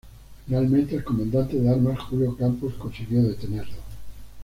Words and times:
Finalmente, 0.47 0.95
el 0.95 1.03
Comandante 1.03 1.57
de 1.59 1.69
Armas 1.69 1.99
Julio 2.09 2.35
Campos 2.35 2.73
consiguió 2.73 3.21
detenerlo. 3.21 3.77